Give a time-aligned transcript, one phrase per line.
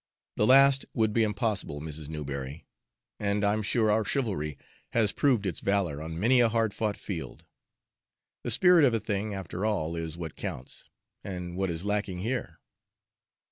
[0.35, 2.09] "The last would be impossible, Mrs.
[2.09, 2.65] Newberry;
[3.19, 4.57] and I'm sure our chivalry
[4.93, 7.45] has proved its valor on many a hard fought field.
[8.43, 10.89] The spirit of a thing, after all, is what counts;
[11.23, 12.57] and what is lacking here?